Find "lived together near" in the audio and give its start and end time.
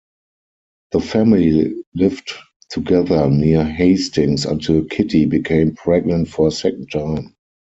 1.93-3.63